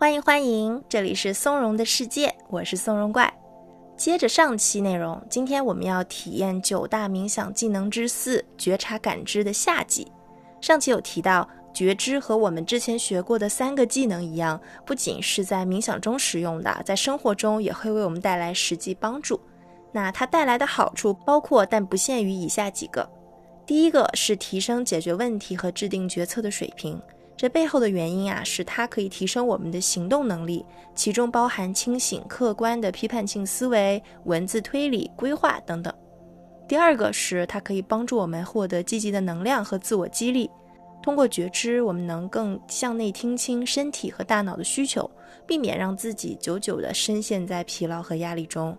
[0.00, 3.36] 欢迎欢迎，这里是松茸的世界，我是松茸怪。
[3.96, 10.06] 接着上期内容，今天我们要体验九大冥想技能之四——觉察感知的下集。
[10.60, 19.40] 上期有提到，觉知和我们之前学过的三个技能一样，不仅是在冥想中使用的，在生活中也会为我们带来实际帮助。
[19.90, 23.10] 那它带来的好处包括，但不限于以下几个：
[23.66, 27.02] 第一个是提升解决问题和制定决策的水平。
[27.38, 35.94] 这背后的原因啊，是它可以提升我们的行动能力，其中包含清醒、客观的批判性思维、文字推理、规划等等。
[36.66, 40.50] 第二个是它可以帮助我们获得积极的能量和自我激励。
[41.00, 45.08] 通过觉知，我们能更向内听清身体和大脑的需求，
[45.46, 48.76] 避免让自己久久地深陷在疲劳和压力中。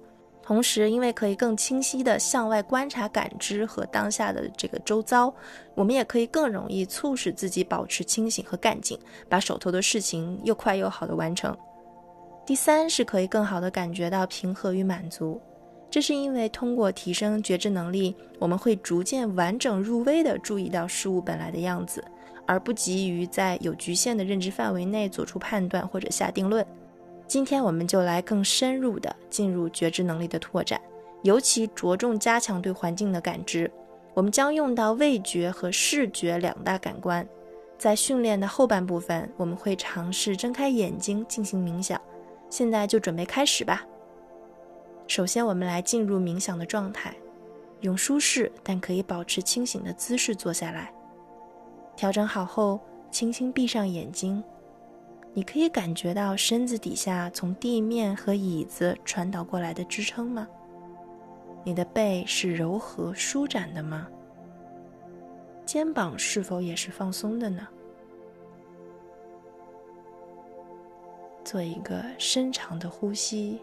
[0.50, 5.32] 同时，因为可以更清晰地向外观察、感知和当下的这个周遭，
[5.76, 8.98] 我们也可以更容易促使自己保持清醒和干劲，
[9.30, 11.56] 把手头的事情又快又好的完成。
[12.48, 15.40] 第三是可以更好地感觉到平和与满足，
[15.92, 22.04] 这是因为通过提升觉知能力，我们会逐渐完整入微地注意到事物本来的样子，
[22.48, 26.66] 而不急于在有局限的认知范围内做出判断或者下定论。
[27.30, 30.82] 今天我们就来更深入的进入觉知能力的拓展，
[31.22, 33.72] 尤其着重加强对环境的感知。
[34.16, 37.26] 我们将用到味觉和视觉两大感官。
[37.78, 42.02] 在训练的后半部分，我们会尝试睁开眼睛进行冥想。
[42.50, 43.86] 现在就准备开始吧。
[45.06, 47.16] 首先，我们来进入冥想的状态，
[47.82, 50.92] 用舒适但可以保持清醒的姿势坐下来。
[51.96, 52.80] 调整好后，
[53.12, 54.44] 轻轻闭上眼睛。
[55.34, 60.48] 你可以感觉到身子底下从地面和椅子传导过来的支撑吗？
[61.64, 64.08] 你的背是柔和舒展的吗？
[65.66, 67.68] 肩膀是否也是放松的呢？
[71.44, 73.60] 做一个深长的呼吸，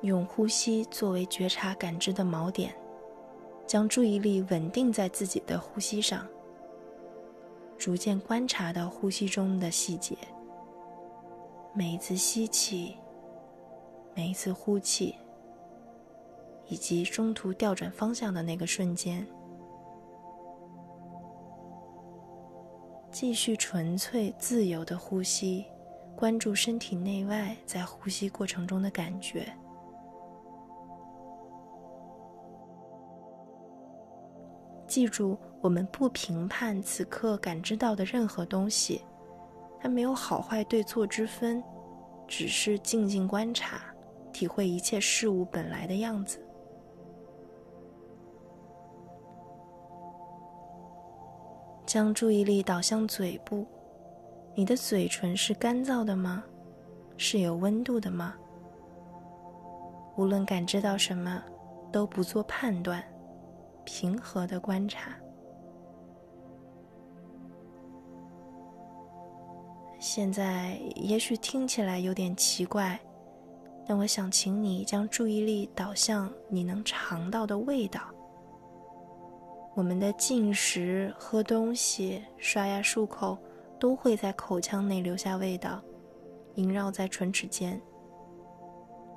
[0.00, 2.74] 用呼吸作为觉察感知的锚点。
[3.66, 6.26] 将注意力稳定在自己的呼吸上，
[7.76, 10.16] 逐渐观察到呼吸中的细节。
[11.74, 12.96] 每一次吸气，
[14.14, 15.14] 每一次呼气，
[16.68, 19.26] 以及中途调转方向的那个瞬间，
[23.10, 25.66] 继续纯粹自由的呼吸，
[26.14, 29.46] 关注身体内外在呼吸过程中的感觉。
[34.86, 39.02] 记住，我们不评判此刻感知到的任何东西，
[39.80, 41.62] 它没有好坏对错之分，
[42.26, 43.82] 只是静静观察，
[44.32, 46.40] 体会一切事物本来的样子。
[51.84, 53.64] 将注意力导向嘴部，
[54.54, 56.42] 你的嘴唇是干燥的吗？
[57.16, 58.34] 是有温度的吗？
[60.16, 61.42] 无论感知到什么，
[61.92, 63.02] 都不做判断。
[63.86, 65.16] 平和的观察。
[69.98, 73.00] 现在也许听起来有点奇怪，
[73.86, 78.02] 但我想请你将注意力导向你能尝到的味道。
[79.74, 83.38] 我们的进食、喝东西、刷牙、漱口，
[83.78, 85.82] 都会在口腔内留下味道，
[86.54, 87.80] 萦绕在唇齿间。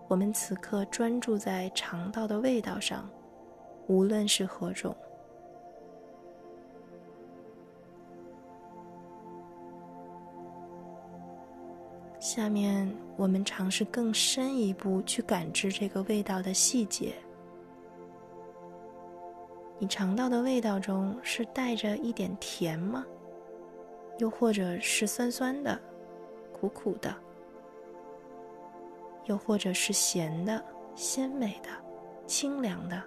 [0.07, 3.09] 我们此刻专注在肠道的味道上。
[3.89, 4.95] 无论是何种，
[12.19, 17.16] 下面我们尝试更深一步去感知这个味道的细节。
[19.79, 23.03] 你尝到的味道中是带着一点甜吗？
[24.19, 25.79] 又或者是酸酸的、
[26.53, 27.11] 苦苦的？
[29.25, 30.63] 又或者是咸的、
[30.94, 31.69] 鲜美的、
[32.27, 33.01] 清凉的？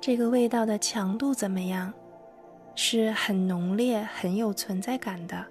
[0.00, 1.92] 这个味道的强度怎么样？
[2.74, 5.44] 是很浓烈、很有存在感的，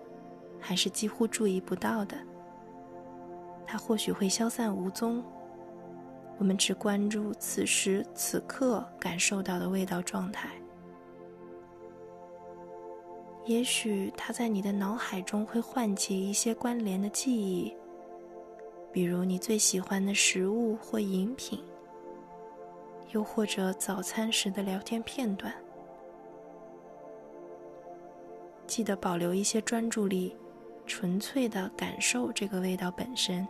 [0.60, 2.18] 还是几乎注意不到的？
[3.66, 5.22] 它或许会消散无踪。
[6.38, 10.50] 我们只关注此时此刻感受到的味道状态。
[13.46, 17.76] 也许它在你的脑海中会唤起一些关联的记忆，
[18.92, 21.60] 比如你最喜欢的食物或饮品。
[23.12, 25.54] 又或者早餐时的聊天片段，
[28.66, 30.36] 记得保留一些专注力，
[30.86, 33.48] 纯粹的感受这个味道本身。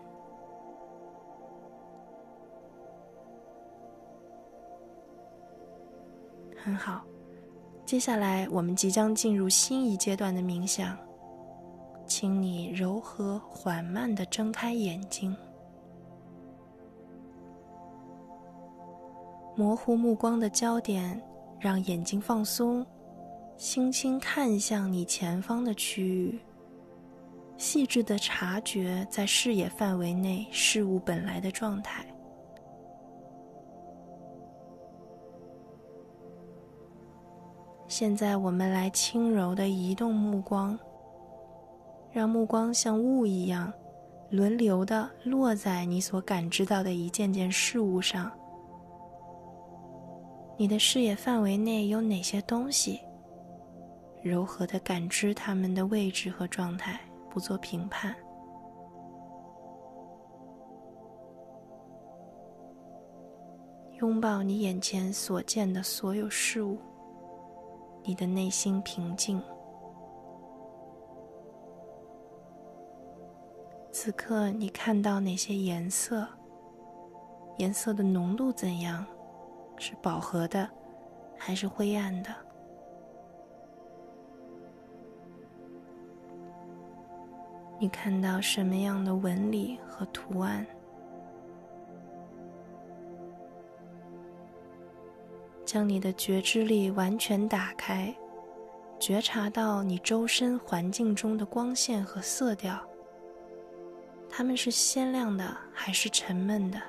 [6.56, 7.01] 很好。
[7.86, 10.98] 接下来，我们即将进入新一阶段的冥想，
[12.06, 15.33] 请你柔和缓慢的睁开眼睛，
[19.57, 21.19] 模糊目光的焦点，
[21.59, 22.86] 让眼睛放松，
[23.57, 26.39] 轻轻看向你前方的区域，
[27.57, 32.06] 细致地察觉在视野范围内事物本来的状态。
[37.88, 40.77] 现在，我们来轻柔地移动目光，
[42.12, 43.74] 让目光像雾一样，
[44.30, 48.31] 轮流地落在你所感知到的一件件事物上。
[50.59, 53.00] 你的视野范围内有哪些东西？
[54.24, 57.00] 柔和地感知它们的位置和状态，
[57.30, 58.15] 不做评判。
[64.00, 66.77] 拥抱你眼前所见的所有事物。
[68.03, 69.39] 你的内心平静。
[73.92, 76.27] 此刻，你看到哪些颜色？
[77.57, 79.06] 颜色的浓度怎样？
[79.77, 80.69] 是饱和的，
[81.38, 82.29] 还是灰暗的？
[87.79, 90.65] 你看到什么样的纹理和图案？
[95.63, 98.15] 将你的觉知力完全打开，
[98.97, 102.79] 觉察到你周身环境中的光线和色调。
[104.29, 106.81] 它们是鲜亮的还是沉闷的？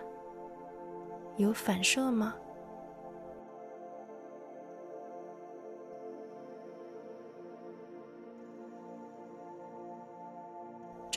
[1.37, 2.35] 有反射吗？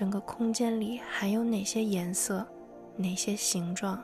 [0.01, 2.43] 整个空间里还有哪些颜色？
[2.95, 4.03] 哪些形状？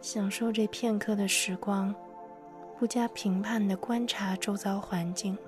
[0.00, 1.92] 享受这片刻的时光，
[2.82, 5.38] 不加评判的观察周遭环境。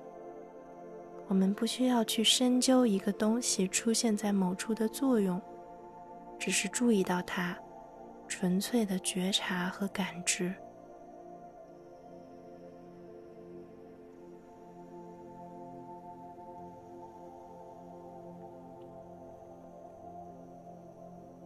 [1.27, 5.41] 我们不需要去深究一个东西出现在某处的作用，
[6.39, 7.53] 只是注意到它，
[8.25, 10.55] 纯粹的觉察和感知。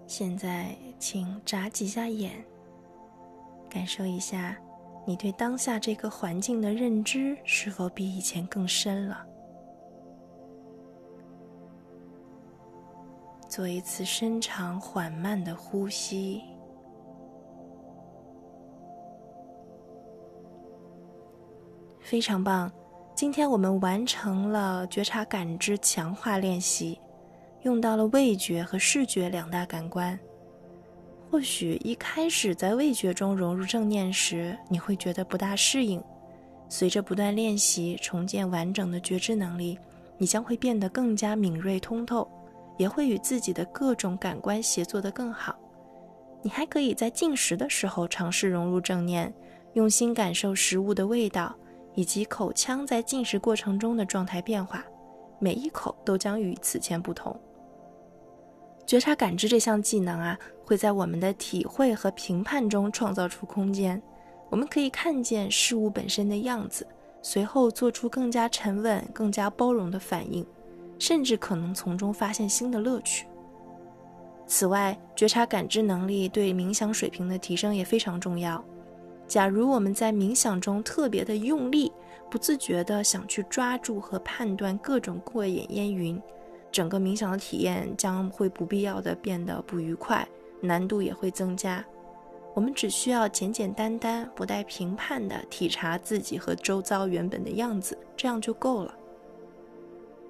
[0.05, 2.45] 现在，请眨几下眼。
[3.67, 4.55] 感受一下，
[5.09, 9.25] 你对当下这个环境的认知是否比以前更深了？
[13.47, 16.43] 做一次深长缓慢的呼吸，
[21.99, 22.71] 非常棒！
[23.15, 27.01] 今天我们完成了觉察感知强化练习，
[27.63, 30.19] 用到了味觉和视觉两大感官。
[31.31, 36.03] 或许一开始在味觉中融入正念时，你会觉得不大适应。
[36.67, 39.77] 随着不断练习，重建完整的觉知能力，
[40.17, 42.27] 你将会变得更加敏锐通透，
[42.77, 45.55] 也会与自己的各种感官协作得更好。
[46.41, 49.31] 你还可以在进食的时候尝试融入正念，
[49.73, 51.55] 用心感受食物的味道，
[51.93, 54.83] 以及口腔在进食过程中的状态变化，
[55.37, 57.39] 每一口都将与此前不同。
[58.89, 64.01] 觉察感知这项技能啊，会在我们的体会和评判中创造出空间。
[64.49, 66.87] 我们可以看见事物本身的样子，
[67.21, 70.43] 随后做出更加沉稳、更加包容的反应，
[70.97, 73.27] 甚至可能从中发现新的乐趣。
[74.47, 78.65] 此外，觉察感知能力对冥想水平的提升也非常重要。
[79.27, 81.91] 假如我们在冥想中特别的用力，
[82.27, 86.19] 不自觉地想去抓住和判断各种过眼烟云。
[86.71, 90.27] 整个冥想的体验将会不必要的变得不愉快，
[90.61, 91.83] 难度也会增加。
[92.53, 98.93] 我们只需要简简单单、不带评判的体察自己和周遭原本的样子，这样就够了。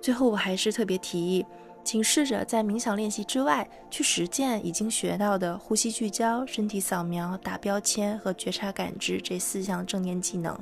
[0.01, 1.45] 最后，我还是特别提议，
[1.83, 10.57] 请试着在冥想练习之外，去实践已经学到的呼吸聚焦、身体扫描、打标签和觉察感知这四项正念技能。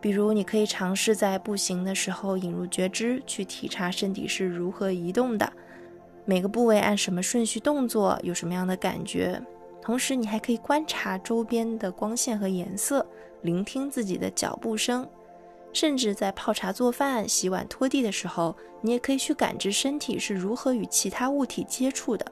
[0.00, 5.52] 比如，你可以尝试在步行的时候引入觉知，去体察身体是如何移动的，
[6.24, 9.42] 每个部位按什么顺序动作，有什么样的感觉。
[9.82, 13.04] 同时，你还可以观察周边的光线和颜色，
[13.42, 15.08] 聆听自己的脚步声，
[15.72, 22.24] 甚至在泡茶、做饭、洗碗、拖地的时候，你也可以去感知身体是如何与其他物体接触的，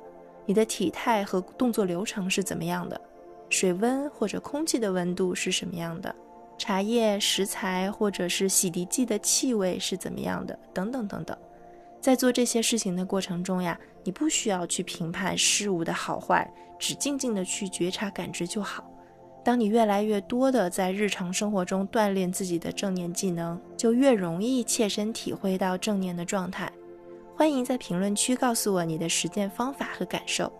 [0.44, 3.00] 你的体态和动作流程是怎么样的？
[3.49, 6.14] 水温或者空气的温度是什么样的？
[6.58, 10.58] 茶叶、食材或者是洗涤剂的气味是怎么样的？
[10.72, 11.36] 等等等等。
[12.00, 16.48] 在做这些事情的过程中呀，你不需要去评判事物的好坏，
[16.78, 18.88] 只静静的去觉察感知就好。
[19.44, 26.70] 当你越来越多的在日常生活中锻炼自己的正念技能，就越容易切身体会到正念的状态。
[27.36, 30.52] 欢迎在评论区告诉我你的实践方法和感受。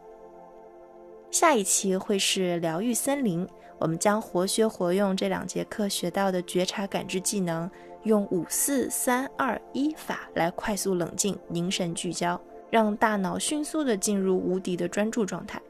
[1.39, 3.47] 下一期会是疗愈森林，
[3.79, 7.71] 我们将活学活用这两节课学到的觉察感知技能，
[8.05, 12.41] 用五四三二一法来快速冷静、凝神聚焦，
[12.71, 15.61] 让大脑迅速的进入无敌的专注状态。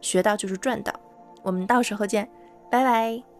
[0.00, 0.92] 学到就是赚到，
[1.44, 2.28] 我们到时候见，
[2.68, 3.31] 拜拜。